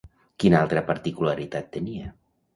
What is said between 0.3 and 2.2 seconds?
Quina altra particularitat tenia?